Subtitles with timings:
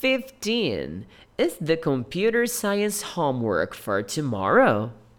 [0.00, 1.06] 15
[1.38, 4.92] is the computer science homework for tomorrow.